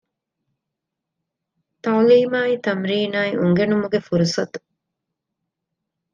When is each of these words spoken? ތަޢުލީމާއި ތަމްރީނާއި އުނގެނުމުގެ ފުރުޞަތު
ތަޢުލީމާއި 1.83 2.55
ތަމްރީނާއި 2.65 3.31
އުނގެނުމުގެ 3.39 3.99
ފުރުޞަތު 4.07 4.59